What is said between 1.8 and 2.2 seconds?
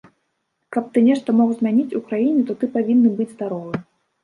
у